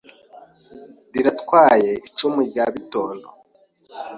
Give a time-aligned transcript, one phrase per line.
[1.13, 3.27] Riratwaye icumu rya Bitondo